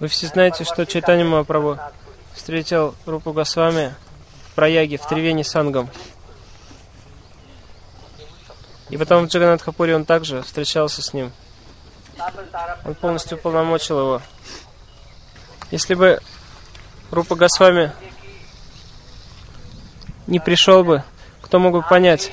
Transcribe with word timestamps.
Вы 0.00 0.08
все 0.08 0.26
знаете, 0.28 0.64
что 0.64 0.86
Чайтани 0.86 1.24
Мапрабу 1.24 1.78
встретил 2.34 2.94
Рупу 3.04 3.32
Госвами 3.32 3.94
в 4.50 4.54
Праяге, 4.54 4.96
в 4.96 5.06
Тривени 5.06 5.42
Сангам. 5.42 5.90
И 8.90 8.96
потом 8.96 9.26
в 9.26 9.28
Джаганатхапуре 9.28 9.96
он 9.96 10.04
также 10.04 10.42
встречался 10.42 11.02
с 11.02 11.12
ним. 11.12 11.32
Он 12.84 12.94
полностью 12.94 13.38
уполномочил 13.38 13.98
его. 13.98 14.22
Если 15.70 15.94
бы 15.94 16.20
Рупа 17.10 17.34
Госвами 17.34 17.92
не 20.26 20.40
пришел 20.40 20.84
бы, 20.84 21.02
кто 21.42 21.58
мог 21.58 21.72
бы 21.72 21.82
понять 21.82 22.32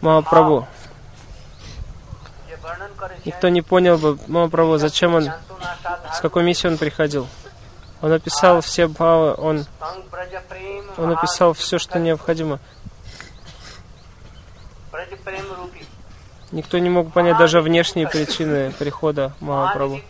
Махапрабху? 0.00 0.66
Никто 3.24 3.48
не 3.48 3.62
понял 3.62 3.98
бы 3.98 4.18
Мамаправу, 4.26 4.78
зачем 4.78 5.14
он, 5.14 5.30
с 6.12 6.20
какой 6.20 6.42
миссией 6.44 6.72
он 6.72 6.78
приходил. 6.78 7.26
Он 8.02 8.12
описал 8.12 8.60
все 8.60 8.86
бхавы, 8.86 9.34
он, 9.34 9.64
он 10.96 11.12
описал 11.12 11.54
все, 11.54 11.78
что 11.78 11.98
необходимо. 11.98 12.60
Никто 16.52 16.78
не 16.78 16.88
мог 16.88 17.12
понять 17.12 17.38
даже 17.38 17.60
внешние 17.60 18.08
причины 18.08 18.72
прихода 18.78 19.32
Махапрабху. 19.40 20.00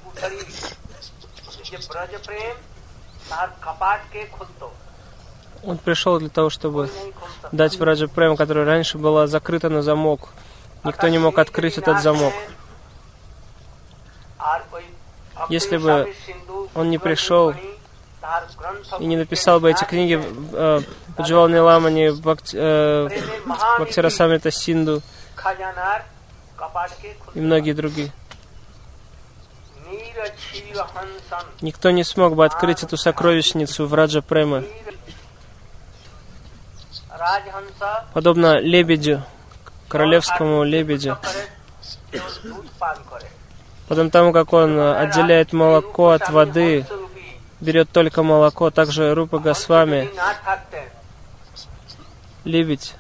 Он 5.65 5.79
пришел 5.79 6.19
для 6.19 6.29
того, 6.29 6.51
чтобы 6.51 6.91
дать 7.51 7.77
Враджа 7.79 8.07
Прем, 8.07 8.37
которая 8.37 8.65
раньше 8.65 8.99
была 8.99 9.27
закрыта 9.27 9.69
на 9.69 9.83
замок. 9.83 10.29
Никто 10.85 11.09
не 11.09 11.19
мог 11.19 11.39
открыть 11.39 11.79
этот 11.79 12.01
замок. 12.03 12.33
Если 15.49 15.77
бы 15.77 16.15
он 16.75 16.91
не 16.91 16.99
пришел 16.99 17.55
и 18.99 19.07
не 19.07 19.17
написал 19.17 19.61
бы 19.61 19.71
эти 19.71 19.85
книги 19.85 20.21
э, 20.53 21.61
Ламани, 21.61 22.11
Бхакти, 22.21 22.57
э, 22.59 23.09
Бхактира 23.79 24.11
Самрита 24.11 24.51
Синду 24.51 25.03
и 27.35 27.41
многие 27.41 27.73
другие. 27.73 28.13
Никто 31.61 31.91
не 31.91 32.05
смог 32.05 32.35
бы 32.35 32.45
открыть 32.45 32.83
эту 32.83 32.97
сокровищницу 32.97 33.87
в 33.87 33.95
Раджа 33.95 34.23
Према. 34.23 34.65
Подобно 38.13 38.59
лебедю, 38.59 39.23
королевскому 39.89 40.65
лебедю, 40.65 41.17
Потом 43.89 44.11
тому, 44.11 44.33
как 44.33 44.53
он 44.53 44.77
э, 44.79 44.97
отделяет 44.97 45.53
молоко 45.53 46.11
от 46.11 46.29
воды, 46.29 46.85
берет 47.61 47.91
только 47.91 48.23
молоко, 48.23 48.71
также 48.71 49.15
Рупа 49.15 49.39
Госвами, 49.39 50.11
лебедь. 52.45 52.95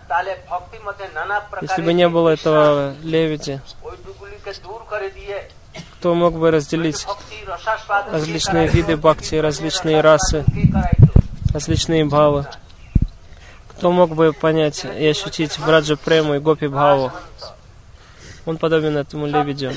Если 1.60 1.82
бы 1.82 1.92
не 1.92 2.08
было 2.08 2.30
этого 2.30 2.94
лебеди, 3.02 3.60
кто 5.98 6.14
мог 6.14 6.34
бы 6.34 6.50
разделить 6.50 7.06
различные 8.12 8.68
виды 8.68 8.96
бхакти, 8.96 9.36
различные 9.36 10.00
расы, 10.00 10.44
различные 11.52 12.04
бхавы? 12.04 12.46
Кто 13.76 13.92
мог 13.92 14.14
бы 14.14 14.32
понять 14.32 14.84
и 14.84 15.06
ощутить 15.06 15.58
Враджа 15.58 15.96
Прему 15.96 16.34
и 16.34 16.38
Гопи 16.38 16.66
Бхаву? 16.66 17.12
Он 18.46 18.56
подобен 18.56 18.96
этому 18.96 19.26
лебедю 19.26 19.72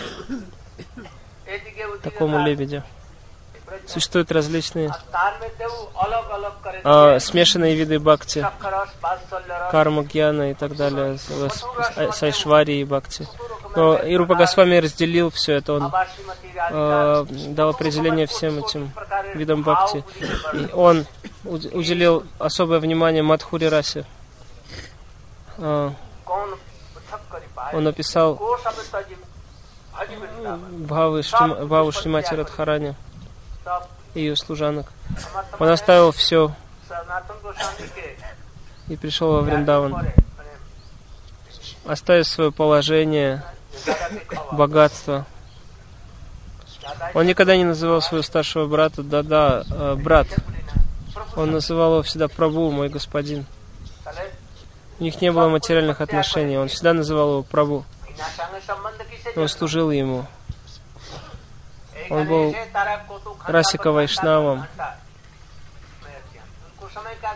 такому 2.02 2.46
лебедю. 2.46 2.84
Существуют 3.88 4.32
различные 4.32 4.92
а, 6.84 7.16
э, 7.16 7.20
смешанные 7.20 7.76
виды 7.76 8.00
бхакти, 8.00 8.46
карма, 9.72 10.04
гьяна 10.04 10.52
и 10.52 10.54
так 10.54 10.76
далее, 10.76 11.18
сайшвари 12.12 12.82
и 12.82 12.84
бхакти. 12.84 13.28
Но 13.76 13.96
Ирупа 13.96 14.36
Госвами 14.36 14.78
разделил 14.78 15.30
все 15.30 15.54
это, 15.54 15.74
он 15.74 15.94
э, 16.72 17.26
дал 17.50 17.70
определение 17.70 18.26
всем 18.28 18.60
этим 18.60 18.92
видам 19.36 19.62
бхакти. 19.62 20.04
И 20.54 20.72
он 20.74 21.06
уделил 21.44 22.26
особое 22.40 22.80
внимание 22.80 23.24
Мадхури 23.24 23.66
расе. 23.66 24.06
Э, 25.58 25.92
он 27.74 27.84
написал 27.84 28.40
бабушки 31.66 32.08
матери 32.08 32.40
Радхарани 32.40 32.96
и 34.14 34.22
ее 34.22 34.36
служанок. 34.36 34.88
Он 35.60 35.70
оставил 35.70 36.12
все 36.12 36.54
и 38.88 38.96
пришел 38.96 39.34
во 39.34 39.42
Вриндаван, 39.42 39.96
оставив 41.86 42.28
свое 42.28 42.52
положение, 42.52 43.44
богатство. 44.52 45.26
Он 47.14 47.26
никогда 47.26 47.56
не 47.56 47.64
называл 47.64 48.02
своего 48.02 48.24
старшего 48.24 48.66
брата 48.68 49.04
«да-да, 49.04 49.64
э, 49.70 49.96
брат». 49.96 50.28
Он 51.36 51.52
называл 51.52 51.94
его 51.94 52.04
всегда 52.04 52.28
«прабу, 52.28 52.72
мой 52.72 52.90
господин». 52.90 53.46
У 55.00 55.04
них 55.04 55.22
не 55.22 55.32
было 55.32 55.48
материальных 55.50 56.02
отношений, 56.02 56.58
он 56.58 56.68
всегда 56.68 56.94
называл 56.94 57.30
его 57.30 57.44
«прабу» 57.44 57.86
но 59.36 59.48
служил 59.48 59.92
ему. 59.92 60.26
Он 62.10 62.28
был 62.28 62.56
Расика 63.46 63.92
Вайшнавом. 63.92 64.66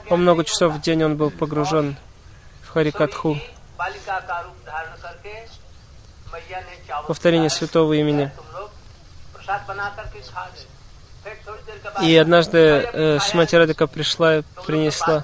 По 0.09 0.15
много 0.17 0.43
часов 0.43 0.73
в 0.73 0.81
день 0.81 1.03
он 1.03 1.17
был 1.17 1.31
погружен 1.31 1.95
в 2.63 2.69
Харикатху. 2.69 3.37
Повторение 7.07 7.49
святого 7.49 7.93
имени. 7.93 8.31
И 12.01 12.17
однажды 12.17 12.57
э, 12.57 13.19
Шимати 13.19 13.55
Радика 13.55 13.87
пришла 13.87 14.37
и 14.37 14.41
принесла 14.65 15.23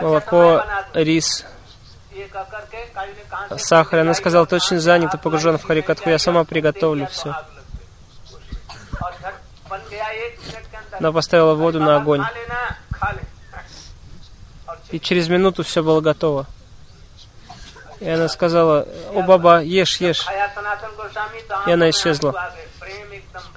молоко, 0.00 0.64
рис, 0.94 1.44
сахар. 3.58 4.00
Она 4.00 4.14
сказала, 4.14 4.46
ты 4.46 4.56
очень 4.56 4.78
занята, 4.78 5.18
погружена 5.18 5.58
в 5.58 5.64
харикатху, 5.64 6.10
я 6.10 6.18
сама 6.18 6.44
приготовлю 6.44 7.06
все. 7.06 7.34
Она 10.92 11.12
поставила 11.12 11.54
воду 11.54 11.80
на 11.80 11.96
огонь. 11.96 12.24
И 14.90 14.98
через 14.98 15.28
минуту 15.28 15.62
все 15.62 15.82
было 15.82 16.00
готово. 16.00 16.46
И 18.00 18.08
она 18.08 18.28
сказала, 18.28 18.86
о, 19.12 19.22
баба, 19.22 19.60
ешь, 19.60 19.96
ешь. 19.96 20.26
И 21.66 21.70
она 21.70 21.90
исчезла. 21.90 22.52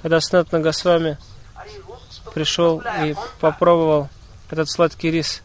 Когда 0.02 0.20
Снатна 0.20 0.60
Госвами 0.60 1.16
пришел 2.34 2.82
и 3.02 3.14
попробовал 3.40 4.08
этот 4.50 4.68
сладкий 4.70 5.10
рис, 5.10 5.42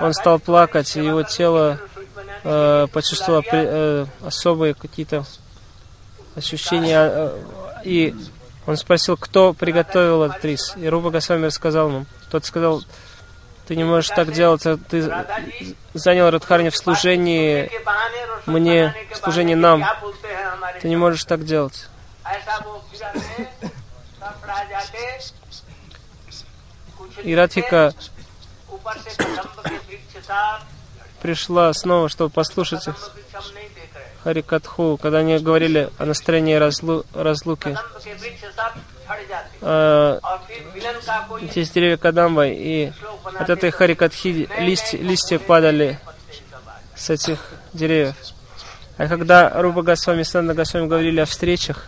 он 0.00 0.14
стал 0.14 0.38
плакать, 0.38 0.96
и 0.96 1.04
его 1.04 1.22
тело 1.22 1.78
э, 2.44 2.86
почувствовал 2.92 3.44
э, 3.50 4.06
особые 4.24 4.74
какие-то 4.74 5.24
ощущения. 6.36 6.98
Э, 6.98 7.38
и 7.84 8.14
он 8.66 8.76
спросил, 8.76 9.16
кто 9.16 9.52
приготовил 9.52 10.24
этот 10.24 10.44
рис. 10.44 10.74
И 10.76 10.88
Руба 10.88 11.10
Госвами 11.10 11.46
рассказал 11.46 11.88
ему. 11.88 12.06
Тот 12.30 12.44
сказал, 12.44 12.82
ты 13.66 13.76
не 13.76 13.84
можешь 13.84 14.08
так 14.08 14.32
делать, 14.32 14.66
а 14.66 14.76
ты 14.76 15.12
занял 15.94 16.30
Радхарни 16.30 16.70
в 16.70 16.76
служении 16.76 17.70
мне, 18.46 18.94
в 19.12 19.16
служении 19.16 19.54
нам. 19.54 19.84
Ты 20.80 20.88
не 20.88 20.96
можешь 20.96 21.24
так 21.24 21.44
делать. 21.44 21.88
И 27.22 27.34
Радхика 27.34 27.92
пришла 31.20 31.72
снова, 31.72 32.08
чтобы 32.08 32.30
послушать 32.30 32.86
их. 32.86 32.94
Харикатху, 34.24 34.98
когда 35.00 35.18
они 35.18 35.38
говорили 35.38 35.90
о 35.98 36.04
настроении 36.04 36.54
разлу, 36.54 37.04
разлуки. 37.14 37.76
А, 39.62 40.18
здесь 41.42 41.70
деревья 41.70 41.96
Кадамба, 41.96 42.48
и 42.48 42.92
от 43.38 43.48
этой 43.48 43.70
Харикатхи 43.70 44.48
листья, 44.58 44.98
листья 44.98 45.38
падали 45.38 45.98
с 46.96 47.10
этих 47.10 47.38
деревьев. 47.72 48.16
А 48.96 49.06
когда 49.06 49.50
Руба 49.62 49.82
Госвами 49.82 50.22
и 50.22 50.24
Санда 50.24 50.54
Госвами 50.54 50.88
говорили 50.88 51.20
о 51.20 51.24
встречах, 51.26 51.86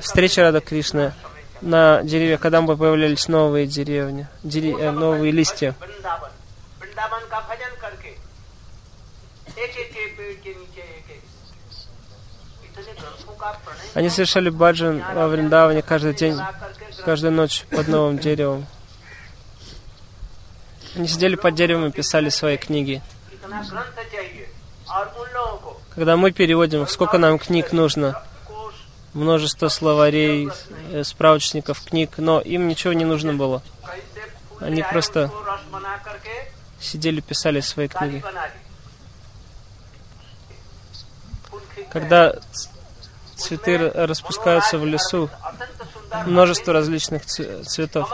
встреча 0.00 0.42
Рада 0.42 0.60
Кришны, 0.60 1.12
на 1.60 2.02
деревьях 2.02 2.40
Кадамбы 2.40 2.76
появлялись 2.76 3.28
новые 3.28 3.66
деревни, 3.66 4.26
дерев... 4.42 4.78
Э, 4.80 4.90
новые 4.90 5.30
листья. 5.30 5.74
Они 13.94 14.08
совершали 14.08 14.50
баджан 14.50 15.02
во 15.14 15.28
Вриндаване 15.28 15.82
каждый 15.82 16.14
день, 16.14 16.38
каждую 17.04 17.32
ночь 17.32 17.64
под 17.70 17.88
новым 17.88 18.18
деревом. 18.18 18.66
Они 20.96 21.06
сидели 21.06 21.36
под 21.36 21.54
деревом 21.54 21.88
и 21.88 21.92
писали 21.92 22.28
свои 22.28 22.56
книги. 22.56 23.02
Когда 25.94 26.16
мы 26.16 26.32
переводим, 26.32 26.86
сколько 26.86 27.18
нам 27.18 27.38
книг 27.38 27.72
нужно, 27.72 28.22
множество 29.12 29.68
словарей, 29.68 30.50
э, 30.92 31.04
справочников, 31.04 31.82
книг, 31.82 32.14
но 32.18 32.40
им 32.40 32.68
ничего 32.68 32.92
не 32.92 33.04
нужно 33.04 33.34
было. 33.34 33.62
Они 34.60 34.82
просто 34.82 35.30
сидели, 36.80 37.20
писали 37.20 37.60
свои 37.60 37.88
книги. 37.88 38.22
когда 41.90 42.34
цветы 43.36 43.78
распускаются 43.78 44.78
в 44.78 44.86
лесу, 44.86 45.30
множество 46.26 46.72
различных 46.72 47.24
цветов. 47.26 48.12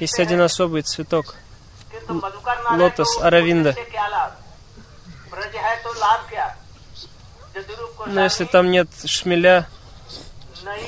Есть 0.00 0.18
один 0.18 0.40
особый 0.40 0.82
цветок, 0.82 1.34
лотос 2.70 3.20
аравинда. 3.20 3.74
Но 8.06 8.22
если 8.22 8.44
там 8.44 8.70
нет 8.70 8.88
шмеля, 9.04 9.68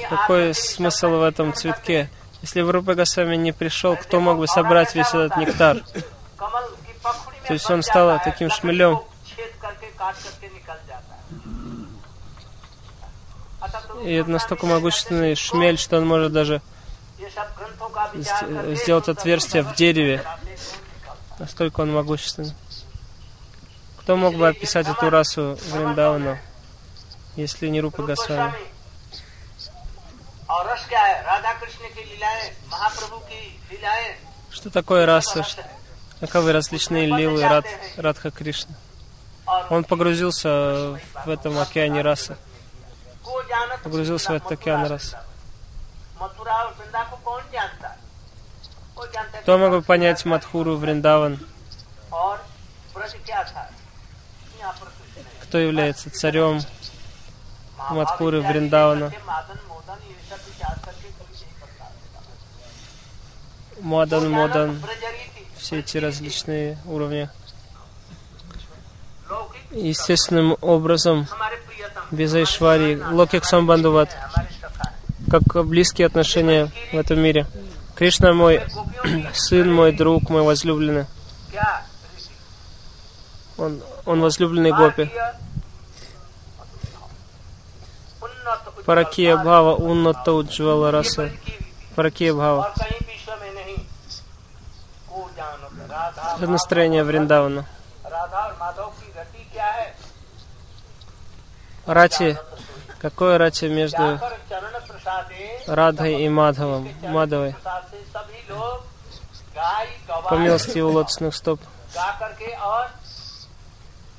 какой 0.08 0.54
смысл 0.54 1.08
в 1.08 1.22
этом 1.22 1.52
цветке? 1.54 2.10
Если 2.42 2.62
в 2.62 2.70
Рупа 2.70 2.94
Госвами 2.94 3.36
не 3.36 3.52
пришел, 3.52 3.96
кто 3.96 4.20
мог 4.20 4.38
бы 4.38 4.46
собрать 4.46 4.94
весь 4.94 5.08
этот 5.08 5.36
нектар? 5.36 5.78
То 7.46 7.52
есть 7.52 7.68
он 7.70 7.82
стал 7.82 8.18
таким 8.24 8.48
шмелем, 8.48 9.02
и 14.04 14.12
это 14.14 14.30
настолько 14.30 14.66
могущественный 14.66 15.34
шмель, 15.34 15.78
что 15.78 15.98
он 15.98 16.06
может 16.06 16.32
даже 16.32 16.62
сделать 18.74 19.08
отверстие 19.08 19.62
в 19.62 19.74
дереве. 19.74 20.24
Настолько 21.38 21.80
он 21.80 21.92
могущественный. 21.92 22.54
Кто 23.98 24.16
мог 24.16 24.34
бы 24.34 24.48
описать 24.48 24.88
эту 24.88 25.10
расу 25.10 25.58
Вриндавана, 25.72 26.38
если 27.36 27.68
не 27.68 27.80
Рупа 27.80 28.02
Госвами? 28.02 28.54
Что 34.50 34.70
такое 34.70 35.06
раса? 35.06 35.46
Каковы 36.18 36.52
различные 36.52 37.06
лилы 37.06 37.42
Рад, 37.42 37.64
Радха 37.96 38.30
Кришна? 38.30 38.74
Он 39.70 39.84
погрузился 39.84 40.98
в 41.24 41.28
этом 41.28 41.58
океане 41.58 42.02
расы 42.02 42.36
погрузился 43.82 44.32
в 44.32 44.36
этот 44.36 44.52
океан 44.52 44.86
раз. 44.86 45.16
Кто 49.42 49.58
мог 49.58 49.70
бы 49.70 49.82
понять 49.82 50.24
Мадхуру 50.24 50.76
Вриндаван? 50.76 51.38
Кто 55.42 55.58
является 55.58 56.10
царем 56.10 56.60
Мадхуры 57.90 58.40
Вриндавана? 58.40 59.12
Мадан, 63.80 64.30
Модан, 64.30 64.82
все 65.56 65.78
эти 65.78 65.96
различные 65.96 66.78
уровни. 66.84 67.30
Естественным 69.70 70.58
образом 70.60 71.26
Визайшвари, 72.10 73.00
Локик 73.10 73.44
Самбандуват, 73.44 74.16
как 75.30 75.64
близкие 75.66 76.06
отношения 76.06 76.70
в 76.92 76.98
этом 76.98 77.20
мире. 77.20 77.46
Кришна 77.94 78.32
мой 78.32 78.62
сын, 79.34 79.72
мой 79.72 79.92
друг, 79.92 80.28
мой 80.30 80.42
возлюбленный. 80.42 81.06
Он, 83.56 83.80
он 84.06 84.20
возлюбленный 84.20 84.72
Гопи. 84.72 85.10
Паракия 88.86 89.36
Бхава 89.36 89.74
Унната 89.74 90.32
Уджвала 90.32 90.90
Раса. 90.90 91.30
Паракия 91.94 92.32
Бхава. 92.34 92.72
Это 96.38 96.46
настроение 96.46 97.04
Вриндавана. 97.04 97.66
рати, 101.86 102.36
какое 102.98 103.38
рати 103.38 103.68
между 103.68 104.20
Радхой 105.66 106.24
и 106.24 106.28
Мадхавом, 106.28 106.88
Мадавой? 107.02 107.54
По 110.28 110.34
милости 110.34 110.78
у 110.78 110.90
лотосных 110.90 111.34
стоп. 111.34 111.60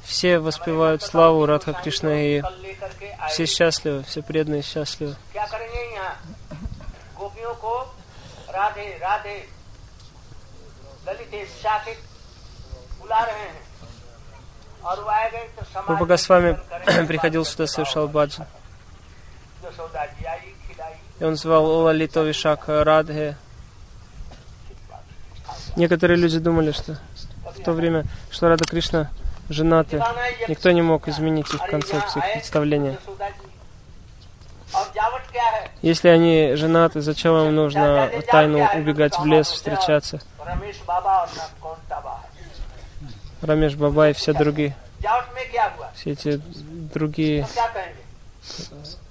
Все 0.04 0.40
воспевают 0.40 1.04
славу 1.04 1.46
Радха 1.46 1.74
Кришна 1.74 2.22
и 2.22 2.44
все 3.30 3.46
счастливы, 3.46 4.04
все 4.04 4.22
преданные 4.22 4.62
счастливы. 4.62 5.16
Рупа 15.88 16.06
Госвами 16.06 16.60
приходил 17.08 17.46
сюда, 17.46 17.68
совершал 17.68 18.08
баджан. 18.08 18.46
И 21.20 21.24
он 21.24 21.36
звал 21.36 21.66
Лалиту 21.66 22.24
Вишак 22.24 22.64
Радхе. 22.68 23.38
Некоторые 25.76 26.18
люди 26.18 26.40
думали, 26.40 26.72
что 26.72 26.98
в 27.46 27.64
то 27.64 27.74
время, 27.74 28.06
что 28.30 28.50
Рада 28.50 28.66
Кришна 28.66 29.10
женаты. 29.50 30.04
Никто 30.48 30.72
не 30.72 30.82
мог 30.82 31.08
изменить 31.08 31.54
их 31.54 31.62
концепцию, 31.66 32.24
их 32.24 32.34
представление. 32.34 32.98
Если 35.82 36.10
они 36.10 36.56
женаты, 36.56 37.02
зачем 37.02 37.36
им 37.36 37.56
нужно 37.56 38.10
тайну 38.28 38.68
убегать 38.76 39.18
в 39.18 39.26
лес, 39.26 39.48
встречаться? 39.50 40.20
Рамеш 43.42 43.76
Баба 43.76 44.10
и 44.10 44.14
все 44.14 44.34
другие, 44.34 44.76
все 45.96 46.12
эти 46.12 46.42
другие 46.94 47.48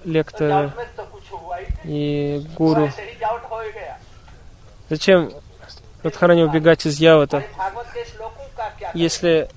лекторы 0.05 0.73
и 1.85 2.47
гуру. 2.57 2.91
Зачем 4.89 5.33
Радхарани 6.03 6.43
убегать 6.43 6.87
из 6.87 6.99
Явата, 6.99 7.45
если 8.95 9.49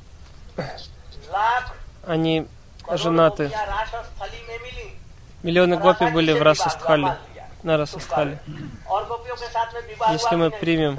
они 2.06 2.48
женаты? 2.92 3.52
Миллионы 5.44 5.78
гопи 5.78 6.06
были 6.10 6.34
в 6.34 6.42
Расастхале, 6.42 7.18
на 7.64 7.78
Расастхале. 7.78 8.40
Если 10.10 10.36
мы 10.36 10.50
примем, 10.50 10.98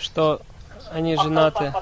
что 0.00 0.40
они 0.90 1.16
женаты, 1.16 1.72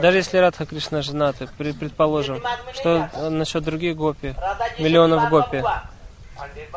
даже 0.00 0.18
если 0.18 0.38
Радха 0.38 0.66
Кришна 0.66 1.02
женаты, 1.02 1.48
предположим, 1.56 2.42
что 2.74 3.08
насчет 3.30 3.64
других 3.64 3.96
гопи, 3.96 4.34
миллионов 4.78 5.28
гопи, 5.30 5.62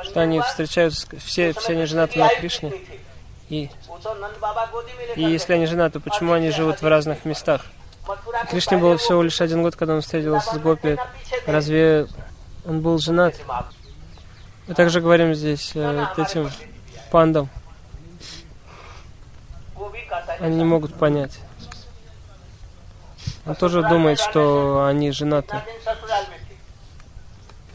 что 0.03 0.21
они 0.21 0.41
встречаются, 0.41 1.07
все, 1.17 1.53
все 1.53 1.73
они 1.73 1.85
женаты 1.85 2.19
на 2.19 2.29
Кришне, 2.29 2.73
и, 3.49 3.69
и 5.15 5.21
если 5.21 5.53
они 5.53 5.65
женаты, 5.65 5.99
почему 5.99 6.33
они 6.33 6.49
живут 6.49 6.81
в 6.81 6.87
разных 6.87 7.25
местах? 7.25 7.61
Кришне 8.49 8.77
было 8.77 8.97
всего 8.97 9.21
лишь 9.21 9.41
один 9.41 9.63
год, 9.63 9.75
когда 9.75 9.95
он 9.95 10.01
встретился 10.01 10.53
с 10.53 10.57
Гопи. 10.59 10.97
Разве 11.47 12.07
он 12.65 12.81
был 12.81 12.99
женат? 12.99 13.35
Мы 14.67 14.73
также 14.73 15.01
говорим 15.01 15.33
здесь 15.33 15.71
э, 15.75 16.05
этим 16.17 16.49
пандам. 17.11 17.49
Они 20.39 20.57
не 20.57 20.63
могут 20.63 20.93
понять. 20.95 21.39
Он 23.45 23.55
тоже 23.55 23.83
думает, 23.83 24.19
что 24.19 24.85
они 24.85 25.11
женаты. 25.11 25.61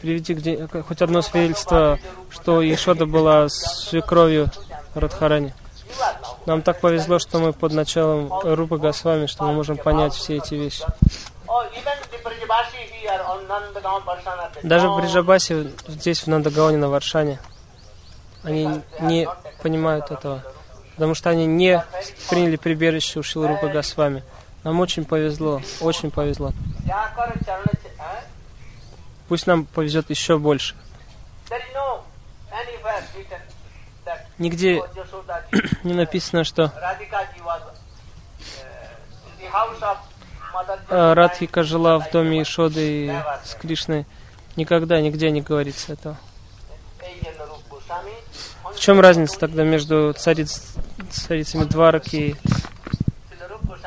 Приведи 0.01 0.33
где, 0.33 0.67
хоть 0.67 1.01
одно 1.01 1.21
свидетельство, 1.21 1.99
что 2.29 2.61
Ишода 2.61 3.05
была 3.05 3.47
свекровью 3.49 4.49
Радхарани. 4.95 5.53
Нам 6.45 6.63
так 6.63 6.79
повезло, 6.79 7.19
что 7.19 7.39
мы 7.39 7.53
под 7.53 7.73
началом 7.73 8.31
Рупа 8.43 8.77
Госвами, 8.77 9.27
что 9.27 9.43
мы 9.43 9.53
можем 9.53 9.77
понять 9.77 10.13
все 10.13 10.37
эти 10.37 10.55
вещи. 10.55 10.83
Даже 14.63 14.89
в 14.89 14.97
Бриджабасе, 14.97 15.71
здесь, 15.87 16.21
в 16.21 16.27
Нандагаоне, 16.27 16.77
на 16.77 16.89
Варшане, 16.89 17.39
они 18.43 18.81
не 18.99 19.27
понимают 19.61 20.09
этого, 20.11 20.43
потому 20.95 21.13
что 21.13 21.29
они 21.29 21.45
не 21.45 21.83
приняли 22.29 22.55
прибежище 22.55 23.19
у 23.19 23.23
Шилрупа 23.23 23.67
Госвами. 23.67 24.23
Нам 24.63 24.79
очень 24.79 25.05
повезло, 25.05 25.61
очень 25.79 26.11
повезло. 26.11 26.53
Пусть 29.27 29.47
нам 29.47 29.65
повезет 29.65 30.09
еще 30.09 30.37
больше. 30.37 30.75
Нигде 34.37 34.81
не 35.83 35.93
написано, 35.93 36.43
что 36.43 36.73
э, 40.89 41.13
Радхика 41.13 41.63
жила 41.63 41.99
в 41.99 42.09
доме 42.11 42.41
Ишоды 42.41 43.05
и 43.05 43.13
с 43.43 43.53
Кришной. 43.55 44.05
Никогда, 44.55 44.99
нигде 44.99 45.31
не 45.31 45.41
говорится 45.41 45.93
этого. 45.93 46.17
В 48.73 48.79
чем 48.79 48.99
разница 48.99 49.39
тогда 49.39 49.63
между 49.63 50.13
цариц, 50.17 50.63
царицами 51.11 51.65
Двараки 51.65 52.15
и 52.15 52.35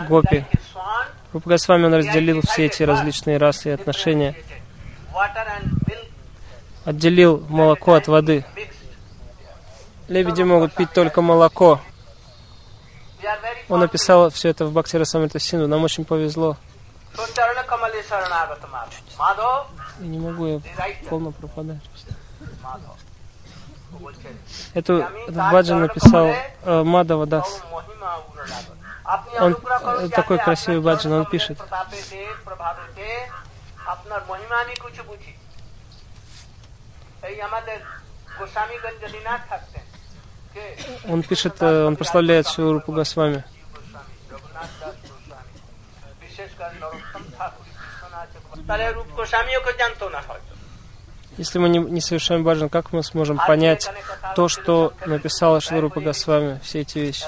Гопи? 0.09 0.45
Рупа 1.35 1.49
Госвами 1.49 1.87
он 1.87 1.95
разделил 1.95 2.43
все 2.43 2.67
эти 2.67 2.85
различные 2.85 3.38
расы 3.38 3.71
и 3.71 3.73
отношения. 3.73 4.37
Отделил 6.85 7.45
молоко 7.49 7.95
от 7.95 8.07
воды. 8.07 8.45
Лебеди 10.07 10.43
могут 10.43 10.75
пить 10.75 10.93
только 10.93 11.23
молоко. 11.23 11.81
Он 13.69 13.81
написал 13.81 14.31
все 14.31 14.50
это 14.50 14.64
в 14.64 14.73
Бхакти 14.73 14.97
Расамрита 14.97 15.41
Синду. 15.41 15.67
Нам 15.67 15.83
очень 15.83 16.05
повезло. 16.05 16.57
Я 19.99 20.07
не 20.07 20.19
могу, 20.21 20.47
я 20.47 20.61
полно 21.11 21.33
пропадаю. 21.33 21.81
Эту, 24.73 24.99
этот 24.99 25.35
баджан 25.35 25.81
написал 25.81 26.29
э, 26.62 26.83
Мадава 26.85 27.26
Дас. 27.26 27.61
Он 29.38 29.56
э, 30.00 30.08
такой 30.08 30.38
красивый 30.38 30.80
баджан, 30.80 31.12
он 31.12 31.26
пишет. 31.26 31.58
Он 41.08 41.23
пишет, 41.23 41.56
э, 41.61 41.84
он 41.84 41.96
прославляет 41.96 42.46
свою 42.46 42.73
Рупу 42.73 42.92
Госвами. 42.92 43.44
Если 51.37 51.58
мы 51.58 51.68
не, 51.68 51.78
не 51.78 52.00
совершаем 52.00 52.44
баджан, 52.44 52.68
как 52.68 52.92
мы 52.92 53.02
сможем 53.02 53.38
понять 53.38 53.90
то, 54.37 54.49
что 54.49 54.94
написала 55.04 55.61
Шилрупа 55.61 56.00
Госвами, 56.00 56.61
все 56.62 56.82
эти 56.82 56.99
вещи? 56.99 57.25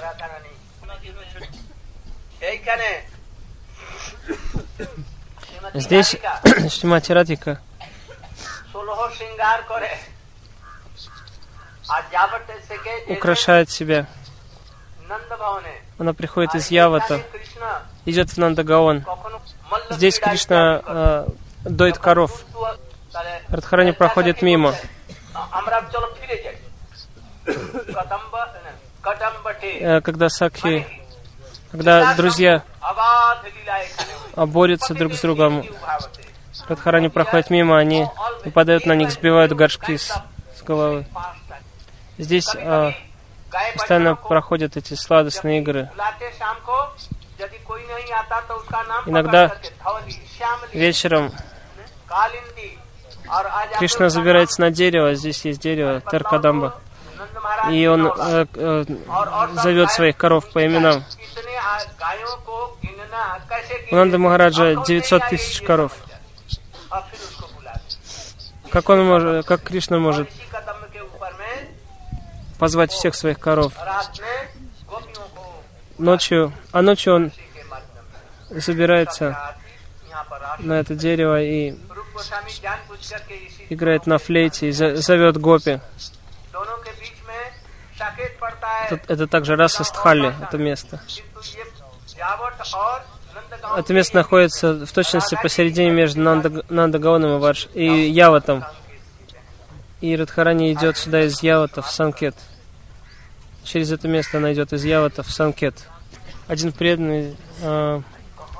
Здесь 5.74 6.16
Шримати 6.70 7.12
Радика. 7.18 7.60
Украшает 13.08 13.70
себя. 13.70 14.06
Она 15.98 16.12
приходит 16.12 16.54
из 16.54 16.70
Явата, 16.70 17.20
идет 18.04 18.30
в 18.30 18.38
Нандагаон. 18.38 19.04
Здесь 19.90 20.20
Кришна 20.20 20.82
э, 20.84 21.28
доит 21.64 21.98
коров. 21.98 22.44
Радхарани 23.48 23.92
проходит 23.92 24.42
мимо. 24.42 24.74
Э, 29.80 30.00
когда 30.00 30.28
Сакхи 30.28 31.05
когда 31.76 32.14
друзья 32.14 32.62
борются 34.34 34.94
друг 34.94 35.12
с 35.14 35.20
другом, 35.20 35.64
Радхарани 36.68 37.08
проходят 37.08 37.50
мимо, 37.50 37.78
они 37.78 38.06
нападают 38.44 38.86
на 38.86 38.94
них, 38.94 39.10
сбивают 39.10 39.52
горшки 39.52 39.98
с, 39.98 40.10
с 40.56 40.62
головы. 40.62 41.06
Здесь 42.16 42.48
а, 42.56 42.92
постоянно 43.74 44.16
проходят 44.16 44.76
эти 44.78 44.94
сладостные 44.94 45.60
игры. 45.60 45.90
Иногда 49.04 49.54
вечером 50.72 51.30
Кришна 53.78 54.08
забирается 54.08 54.62
на 54.62 54.70
дерево, 54.70 55.14
здесь 55.14 55.44
есть 55.44 55.60
дерево, 55.60 56.00
теркадамба, 56.00 56.80
и 57.70 57.86
он 57.86 58.06
э, 58.06 58.46
э, 58.54 58.84
зовет 59.54 59.90
своих 59.90 60.16
коров 60.16 60.50
по 60.52 60.64
именам. 60.64 61.04
У 63.90 63.94
Нанда 63.94 64.18
Махараджа 64.18 64.84
900 64.84 65.28
тысяч 65.28 65.62
коров. 65.62 65.92
Как 68.70 68.88
он 68.88 69.06
может, 69.06 69.46
как 69.46 69.62
Кришна 69.62 69.98
может 69.98 70.28
позвать 72.58 72.92
всех 72.92 73.14
своих 73.14 73.38
коров? 73.38 73.72
Ночью, 75.98 76.52
а 76.72 76.82
ночью 76.82 77.14
он 77.14 77.32
забирается 78.50 79.54
на 80.58 80.74
это 80.74 80.94
дерево 80.94 81.42
и 81.42 81.74
играет 83.68 84.06
на 84.06 84.18
флейте 84.18 84.68
и 84.68 84.72
зовет 84.72 85.38
гопи. 85.38 85.80
Это, 88.90 89.12
это 89.12 89.26
также 89.26 89.56
раса 89.56 89.84
Стхали, 89.84 90.34
это 90.42 90.58
место. 90.58 91.00
Это 93.76 93.92
место 93.92 94.16
находится 94.16 94.86
в 94.86 94.92
точности 94.92 95.36
посередине 95.40 95.90
между 95.90 96.20
Нанда, 96.20 96.64
Нандагаоном 96.68 97.36
и, 97.36 97.40
Варш, 97.40 97.68
и 97.74 97.84
Яватом. 97.84 98.64
И 100.00 100.16
Радхарани 100.16 100.72
идет 100.72 100.96
сюда 100.96 101.24
из 101.24 101.42
Явата 101.42 101.82
в 101.82 101.90
Санкет. 101.90 102.34
Через 103.64 103.90
это 103.90 104.08
место 104.08 104.38
она 104.38 104.52
идет 104.52 104.72
из 104.72 104.84
Явата 104.84 105.22
в 105.22 105.30
Санкет. 105.30 105.74
Один 106.46 106.72
преданный 106.72 107.36
э, 107.60 108.00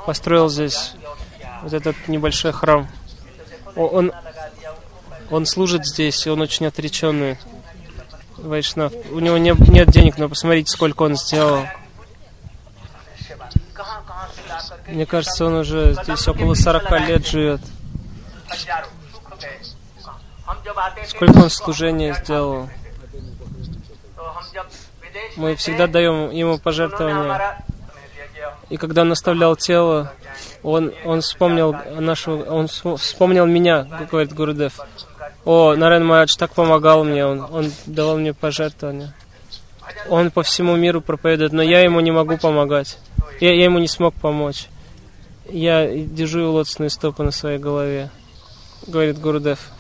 построил 0.07 0.49
здесь 0.49 0.95
вот 1.63 1.73
этот 1.73 1.97
небольшой 2.09 2.53
храм. 2.53 2.89
Он, 3.77 4.13
он 5.31 5.47
служит 5.47 5.87
здесь, 5.87 6.27
и 6.27 6.31
он 6.31 6.41
очень 6.41 6.67
отреченный 6.67 7.39
Вайшнав. 8.39 8.93
У 9.13 9.19
него 9.21 9.39
не- 9.39 9.55
нет 9.71 9.89
денег, 9.91 10.19
но 10.19 10.29
посмотрите, 10.29 10.71
сколько 10.71 11.03
он 11.03 11.17
сделал. 11.17 11.67
Мне 14.89 15.07
кажется, 15.07 15.45
он 15.47 15.55
уже 15.55 15.95
здесь 16.03 16.27
около 16.29 16.55
40 16.55 16.99
лет 17.01 17.27
живет. 17.27 17.61
Сколько 21.07 21.39
он 21.39 21.51
служения 21.51 22.15
сделал. 22.15 22.69
Мы 25.37 25.57
всегда 25.57 25.87
даем 25.87 26.31
ему 26.31 26.59
пожертвования. 26.59 27.59
И 28.69 28.77
когда 28.77 29.03
он 29.03 29.09
наставлял 29.11 29.55
тело, 29.57 30.13
он, 30.63 30.93
он 31.05 31.21
вспомнил 31.21 31.73
нашу, 32.01 32.39
он 32.45 32.67
вс- 32.67 32.97
вспомнил 32.97 33.47
меня, 33.47 33.85
говорит 34.11 34.33
Гурудев. 34.35 34.79
О, 35.47 35.77
Нарен 35.77 36.05
Марадж 36.05 36.35
так 36.37 36.53
помогал 36.55 37.05
мне, 37.05 37.25
он, 37.25 37.47
он 37.53 37.73
давал 37.87 38.19
мне 38.19 38.35
пожертвования. 38.35 39.15
Он 40.09 40.33
по 40.33 40.43
всему 40.43 40.75
миру 40.75 41.01
проповедует, 41.01 41.53
но 41.53 41.63
я 41.63 41.83
ему 41.83 42.01
не 42.01 42.11
могу 42.11 42.37
помогать. 42.37 42.99
Я, 43.41 43.55
я 43.55 43.65
ему 43.65 43.79
не 43.79 43.87
смог 43.87 44.13
помочь. 44.15 44.67
Я 45.49 45.87
держу 45.87 46.41
его 46.41 46.53
лотосные 46.53 46.91
стопы 46.91 47.23
на 47.23 47.31
своей 47.31 47.59
голове, 47.59 48.11
говорит 48.89 49.21
Гурудев. 49.21 49.71